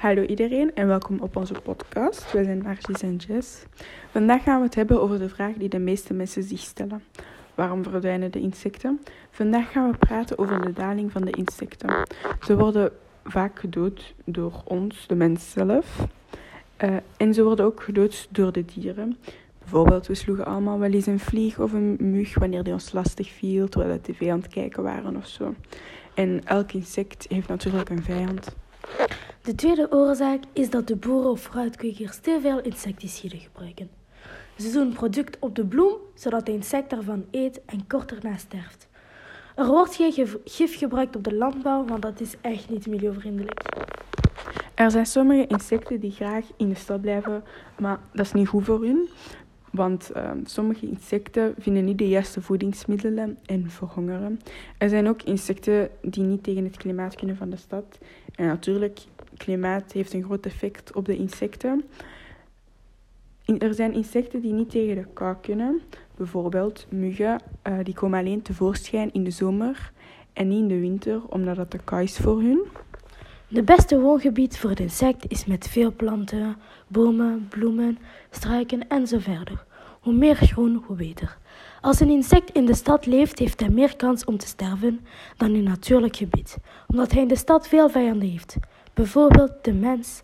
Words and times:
Hallo 0.00 0.22
iedereen 0.22 0.74
en 0.74 0.86
welkom 0.86 1.18
op 1.20 1.36
onze 1.36 1.54
podcast. 1.62 2.32
Wij 2.32 2.44
zijn 2.44 2.62
Margis 2.62 3.02
en 3.02 3.16
Jess. 3.16 3.62
Vandaag 4.10 4.42
gaan 4.42 4.58
we 4.58 4.64
het 4.64 4.74
hebben 4.74 5.02
over 5.02 5.18
de 5.18 5.28
vraag 5.28 5.54
die 5.54 5.68
de 5.68 5.78
meeste 5.78 6.14
mensen 6.14 6.42
zich 6.42 6.60
stellen. 6.60 7.02
Waarom 7.54 7.82
verdwijnen 7.82 8.30
de 8.30 8.40
insecten? 8.40 9.00
Vandaag 9.30 9.72
gaan 9.72 9.90
we 9.90 9.96
praten 9.96 10.38
over 10.38 10.60
de 10.60 10.72
daling 10.72 11.12
van 11.12 11.24
de 11.24 11.30
insecten. 11.30 12.06
Ze 12.40 12.56
worden 12.56 12.92
vaak 13.24 13.58
gedood 13.58 14.14
door 14.24 14.62
ons, 14.64 15.06
de 15.06 15.14
mens 15.14 15.50
zelf. 15.50 16.06
Uh, 16.84 16.96
en 17.16 17.34
ze 17.34 17.42
worden 17.42 17.64
ook 17.64 17.82
gedood 17.82 18.28
door 18.30 18.52
de 18.52 18.64
dieren. 18.64 19.18
Bijvoorbeeld, 19.58 20.06
we 20.06 20.14
sloegen 20.14 20.46
allemaal 20.46 20.78
wel 20.78 20.92
eens 20.92 21.06
een 21.06 21.20
vlieg 21.20 21.58
of 21.58 21.72
een 21.72 21.96
mug 22.00 22.38
wanneer 22.38 22.62
die 22.62 22.72
ons 22.72 22.92
lastig 22.92 23.30
viel 23.30 23.68
terwijl 23.68 23.92
we 23.92 24.00
tv 24.00 24.30
aan 24.30 24.40
het 24.40 24.48
kijken 24.48 24.82
waren 24.82 25.16
of 25.16 25.26
zo. 25.26 25.54
En 26.14 26.40
elk 26.44 26.72
insect 26.72 27.26
heeft 27.28 27.48
natuurlijk 27.48 27.88
een 27.88 28.02
vijand. 28.02 28.56
De 29.42 29.54
tweede 29.54 29.86
oorzaak 29.90 30.42
is 30.52 30.70
dat 30.70 30.86
de 30.86 30.96
boeren 30.96 31.30
of 31.30 31.40
fruitkwekers 31.40 32.18
te 32.18 32.38
veel 32.42 32.60
insecticiden 32.60 33.38
gebruiken. 33.38 33.90
Ze 34.58 34.72
doen 34.72 34.92
product 34.92 35.36
op 35.38 35.54
de 35.54 35.64
bloem 35.64 35.96
zodat 36.14 36.46
de 36.46 36.52
insect 36.52 36.92
ervan 36.92 37.24
eet 37.30 37.60
en 37.66 37.86
kort 37.86 38.12
erna 38.12 38.36
sterft. 38.36 38.88
Er 39.56 39.66
wordt 39.66 39.94
geen 39.94 40.28
gif 40.44 40.78
gebruikt 40.78 41.16
op 41.16 41.24
de 41.24 41.34
landbouw, 41.34 41.84
want 41.84 42.02
dat 42.02 42.20
is 42.20 42.34
echt 42.40 42.70
niet 42.70 42.86
milieuvriendelijk. 42.86 43.62
Er 44.74 44.90
zijn 44.90 45.06
sommige 45.06 45.46
insecten 45.46 46.00
die 46.00 46.10
graag 46.10 46.44
in 46.56 46.68
de 46.68 46.74
stad 46.74 47.00
blijven, 47.00 47.44
maar 47.78 48.00
dat 48.12 48.26
is 48.26 48.32
niet 48.32 48.48
goed 48.48 48.64
voor 48.64 48.80
hun. 48.82 49.08
Want 49.70 50.10
uh, 50.16 50.30
sommige 50.44 50.86
insecten 50.86 51.54
vinden 51.58 51.84
niet 51.84 51.98
de 51.98 52.08
juiste 52.08 52.42
voedingsmiddelen 52.42 53.38
en 53.46 53.70
verhongeren. 53.70 54.40
Er 54.78 54.88
zijn 54.88 55.08
ook 55.08 55.22
insecten 55.22 55.90
die 56.02 56.22
niet 56.22 56.42
tegen 56.42 56.64
het 56.64 56.76
klimaat 56.76 57.14
kunnen 57.14 57.36
van 57.36 57.50
de 57.50 57.56
stad. 57.56 57.98
En 58.34 58.46
natuurlijk, 58.46 59.00
klimaat 59.44 59.92
heeft 59.92 60.12
een 60.12 60.24
groot 60.24 60.46
effect 60.46 60.92
op 60.92 61.04
de 61.04 61.16
insecten. 61.16 61.84
Er 63.58 63.74
zijn 63.74 63.92
insecten 63.92 64.40
die 64.40 64.52
niet 64.52 64.70
tegen 64.70 64.94
de 64.94 65.06
kou 65.12 65.36
kunnen. 65.40 65.80
Bijvoorbeeld 66.16 66.86
muggen, 66.90 67.40
uh, 67.68 67.78
die 67.82 67.94
komen 67.94 68.18
alleen 68.18 68.42
tevoorschijn 68.42 69.12
in 69.12 69.24
de 69.24 69.30
zomer 69.30 69.92
en 70.32 70.48
niet 70.48 70.58
in 70.58 70.68
de 70.68 70.80
winter, 70.80 71.20
omdat 71.28 71.56
het 71.56 71.70
te 71.70 71.78
koud 71.78 72.02
is 72.02 72.16
voor 72.16 72.40
hun. 72.40 72.62
De 73.48 73.62
beste 73.62 74.00
woongebied 74.00 74.58
voor 74.58 74.70
het 74.70 74.80
insect 74.80 75.24
is 75.28 75.44
met 75.44 75.68
veel 75.68 75.92
planten, 75.92 76.56
bomen, 76.86 77.46
bloemen, 77.48 77.98
struiken 78.30 78.88
en 78.88 79.06
zo 79.06 79.18
verder. 79.18 79.64
Hoe 80.00 80.12
meer 80.12 80.34
groen, 80.34 80.82
hoe 80.86 80.96
beter. 80.96 81.38
Als 81.80 82.00
een 82.00 82.10
insect 82.10 82.50
in 82.50 82.66
de 82.66 82.74
stad 82.74 83.06
leeft, 83.06 83.38
heeft 83.38 83.60
hij 83.60 83.68
meer 83.68 83.96
kans 83.96 84.24
om 84.24 84.36
te 84.36 84.46
sterven 84.46 85.00
dan 85.36 85.54
in 85.54 85.62
natuurlijk 85.62 86.16
gebied, 86.16 86.56
omdat 86.86 87.12
hij 87.12 87.22
in 87.22 87.28
de 87.28 87.36
stad 87.36 87.68
veel 87.68 87.88
vijanden 87.88 88.28
heeft. 88.28 88.56
Bijvoorbeeld 89.00 89.52
de 89.62 89.72
mens, 89.72 90.22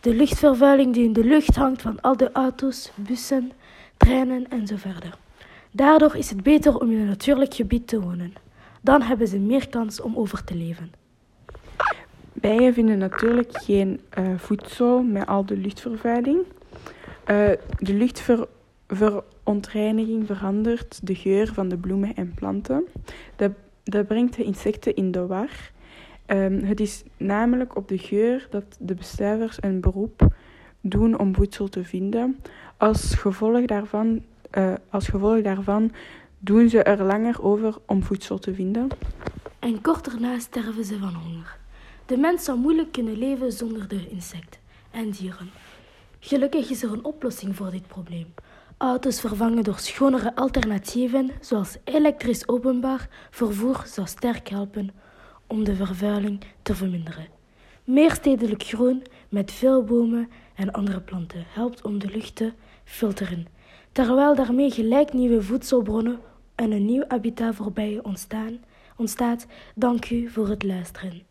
de 0.00 0.14
luchtvervuiling 0.14 0.94
die 0.94 1.04
in 1.04 1.12
de 1.12 1.24
lucht 1.24 1.56
hangt 1.56 1.82
van 1.82 2.00
al 2.00 2.16
de 2.16 2.32
auto's, 2.32 2.92
bussen, 2.96 3.52
treinen 3.96 4.48
en 4.48 4.66
zo 4.66 4.76
verder. 4.76 5.18
Daardoor 5.70 6.16
is 6.16 6.30
het 6.30 6.42
beter 6.42 6.78
om 6.78 6.90
in 6.90 6.98
een 6.98 7.06
natuurlijk 7.06 7.54
gebied 7.54 7.88
te 7.88 8.00
wonen. 8.00 8.32
Dan 8.80 9.02
hebben 9.02 9.28
ze 9.28 9.38
meer 9.38 9.68
kans 9.68 10.00
om 10.00 10.16
over 10.16 10.44
te 10.44 10.54
leven. 10.54 10.92
Bijen 12.32 12.74
vinden 12.74 12.98
natuurlijk 12.98 13.62
geen 13.62 14.00
uh, 14.18 14.28
voedsel 14.36 15.02
met 15.02 15.26
al 15.26 15.46
de 15.46 15.56
luchtvervuiling. 15.56 16.38
Uh, 16.38 16.46
de 17.78 17.94
luchtverontreiniging 18.88 20.26
verandert 20.26 21.06
de 21.06 21.14
geur 21.14 21.52
van 21.52 21.68
de 21.68 21.76
bloemen 21.76 22.14
en 22.14 22.34
planten. 22.34 22.84
Dat, 23.36 23.50
dat 23.82 24.06
brengt 24.06 24.36
de 24.36 24.44
insecten 24.44 24.94
in 24.94 25.10
de 25.10 25.26
war. 25.26 25.72
Um, 26.26 26.62
het 26.62 26.80
is 26.80 27.02
namelijk 27.16 27.76
op 27.76 27.88
de 27.88 27.98
geur 27.98 28.46
dat 28.50 28.64
de 28.78 28.94
bestuivers 28.94 29.56
een 29.60 29.80
beroep 29.80 30.34
doen 30.80 31.18
om 31.18 31.34
voedsel 31.34 31.68
te 31.68 31.84
vinden. 31.84 32.40
Als 32.76 33.14
gevolg 33.14 33.64
daarvan, 33.64 34.22
uh, 34.52 34.74
als 34.90 35.08
gevolg 35.08 35.42
daarvan 35.42 35.92
doen 36.38 36.68
ze 36.68 36.82
er 36.82 37.04
langer 37.04 37.42
over 37.42 37.76
om 37.86 38.02
voedsel 38.02 38.38
te 38.38 38.54
vinden. 38.54 38.88
En 39.58 39.80
kort 39.80 40.10
daarna 40.10 40.38
sterven 40.38 40.84
ze 40.84 40.98
van 40.98 41.14
honger. 41.14 41.56
De 42.06 42.16
mens 42.16 42.44
zou 42.44 42.58
moeilijk 42.58 42.92
kunnen 42.92 43.18
leven 43.18 43.52
zonder 43.52 43.88
de 43.88 44.08
insecten 44.08 44.60
en 44.90 45.10
dieren. 45.10 45.50
Gelukkig 46.18 46.70
is 46.70 46.82
er 46.82 46.92
een 46.92 47.04
oplossing 47.04 47.56
voor 47.56 47.70
dit 47.70 47.86
probleem. 47.86 48.34
Auto's 48.76 49.20
vervangen 49.20 49.64
door 49.64 49.78
schonere 49.78 50.36
alternatieven, 50.36 51.30
zoals 51.40 51.76
elektrisch 51.84 52.48
openbaar 52.48 53.08
vervoer, 53.30 53.82
zou 53.86 54.06
sterk 54.06 54.48
helpen 54.48 54.90
om 55.46 55.64
de 55.64 55.74
vervuiling 55.74 56.40
te 56.62 56.74
verminderen. 56.74 57.26
Meer 57.84 58.12
stedelijk 58.12 58.62
groen 58.62 59.02
met 59.28 59.52
veel 59.52 59.84
bomen 59.84 60.28
en 60.54 60.72
andere 60.72 61.00
planten 61.00 61.44
helpt 61.48 61.82
om 61.82 61.98
de 61.98 62.10
lucht 62.10 62.34
te 62.34 62.52
filteren, 62.84 63.46
terwijl 63.92 64.34
daarmee 64.34 64.70
gelijk 64.70 65.12
nieuwe 65.12 65.42
voedselbronnen 65.42 66.20
en 66.54 66.72
een 66.72 66.84
nieuw 66.84 67.04
habitat 67.08 67.54
voorbij 67.54 68.00
ontstaan, 68.02 68.58
ontstaat. 68.96 69.46
Dank 69.74 70.10
u 70.10 70.28
voor 70.28 70.48
het 70.48 70.62
luisteren. 70.62 71.22